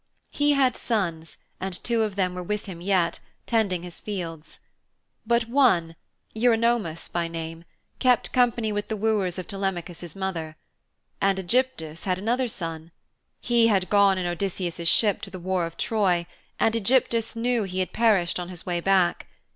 [0.31, 4.61] He had sons, and two of them were with him yet, tending his fields.
[5.27, 5.95] But one,
[6.35, 7.65] Eurynomous by name,
[7.99, 10.55] kept company with the wooers of Telemachus' mother.
[11.21, 12.89] And Ægyptus had had another son;
[13.41, 16.25] he had gone in Odysseus' ship to the war of Troy,
[16.59, 19.27] and Ægyptus knew he had perished on his way back.